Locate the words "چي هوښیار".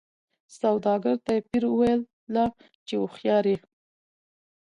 2.87-3.45